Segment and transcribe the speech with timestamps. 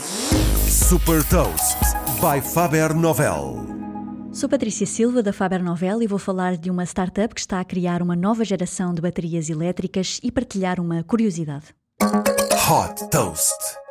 [0.00, 1.76] Super Toast
[2.18, 3.66] by Faber Novel.
[4.32, 7.64] Sou Patrícia Silva da Faber Novel e vou falar de uma startup que está a
[7.64, 11.66] criar uma nova geração de baterias elétricas e partilhar uma curiosidade.
[12.00, 13.81] Hot Toast.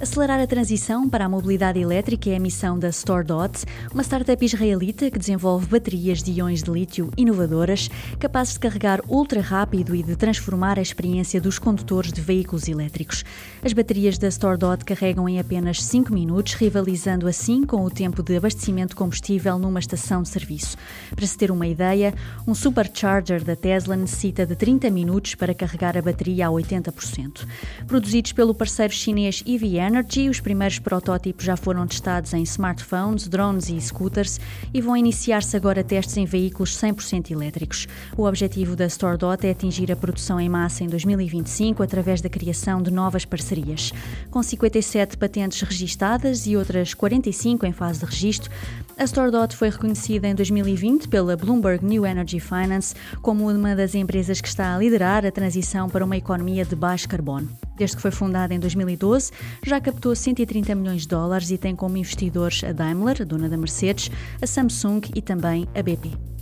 [0.00, 5.10] Acelerar a transição para a mobilidade elétrica é a missão da StoreDot, uma startup israelita
[5.10, 10.14] que desenvolve baterias de íons de lítio inovadoras, capazes de carregar ultra rápido e de
[10.14, 13.24] transformar a experiência dos condutores de veículos elétricos.
[13.60, 18.36] As baterias da StoreDot carregam em apenas 5 minutos, rivalizando assim com o tempo de
[18.36, 20.76] abastecimento de combustível numa estação de serviço.
[21.16, 22.14] Para se ter uma ideia,
[22.46, 27.44] um supercharger da Tesla necessita de 30 minutos para carregar a bateria a 80%.
[27.88, 33.70] Produzidos pelo parceiro chinês EVN, Energy, os primeiros protótipos já foram testados em smartphones, drones
[33.70, 34.38] e scooters
[34.74, 37.88] e vão iniciar-se agora testes em veículos 100% elétricos.
[38.14, 42.82] O objetivo da StoreDot é atingir a produção em massa em 2025 através da criação
[42.82, 43.90] de novas parcerias.
[44.30, 48.50] Com 57 patentes registadas e outras 45 em fase de registro,
[48.98, 54.40] a StoreDot foi reconhecida em 2020 pela Bloomberg New Energy Finance como uma das empresas
[54.40, 57.48] que está a liderar a transição para uma economia de baixo carbono.
[57.76, 59.30] Desde que foi fundada em 2012,
[59.64, 64.10] já captou 130 milhões de dólares e tem como investidores a Daimler, dona da Mercedes,
[64.42, 66.37] a Samsung e também a BP.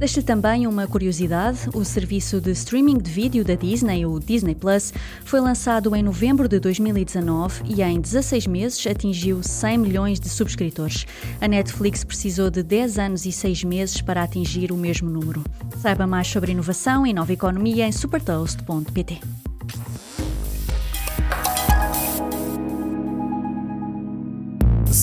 [0.00, 4.94] Deixo também uma curiosidade: o serviço de streaming de vídeo da Disney, o Disney Plus,
[5.26, 11.06] foi lançado em novembro de 2019 e em 16 meses atingiu 100 milhões de subscritores.
[11.38, 15.44] A Netflix precisou de 10 anos e 6 meses para atingir o mesmo número.
[15.82, 19.49] Saiba mais sobre inovação e nova economia em supertoast.pt.